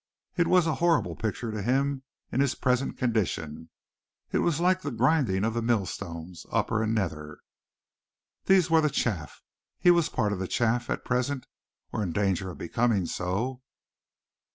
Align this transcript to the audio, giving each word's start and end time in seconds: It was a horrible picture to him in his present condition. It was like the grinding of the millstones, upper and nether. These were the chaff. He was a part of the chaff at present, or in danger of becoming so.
It 0.35 0.47
was 0.47 0.65
a 0.65 0.73
horrible 0.81 1.15
picture 1.15 1.51
to 1.51 1.61
him 1.61 2.01
in 2.31 2.39
his 2.39 2.55
present 2.55 2.97
condition. 2.97 3.69
It 4.31 4.39
was 4.39 4.59
like 4.59 4.81
the 4.81 4.89
grinding 4.89 5.43
of 5.43 5.53
the 5.53 5.61
millstones, 5.61 6.43
upper 6.51 6.81
and 6.81 6.95
nether. 6.95 7.39
These 8.45 8.67
were 8.71 8.81
the 8.81 8.89
chaff. 8.89 9.43
He 9.77 9.91
was 9.91 10.07
a 10.07 10.11
part 10.11 10.33
of 10.33 10.39
the 10.39 10.47
chaff 10.47 10.89
at 10.89 11.05
present, 11.05 11.45
or 11.93 12.01
in 12.01 12.13
danger 12.13 12.49
of 12.49 12.57
becoming 12.57 13.05
so. 13.05 13.61